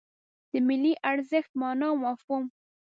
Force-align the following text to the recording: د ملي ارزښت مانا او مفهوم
د 0.51 0.53
ملي 0.67 0.93
ارزښت 1.11 1.51
مانا 1.59 1.87
او 1.91 1.95
مفهوم 2.05 2.45